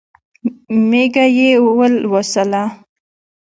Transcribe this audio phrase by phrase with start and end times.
[0.89, 2.63] مېږه یې ولوسله.